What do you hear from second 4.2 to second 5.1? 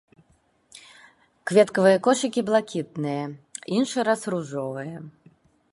ружовыя.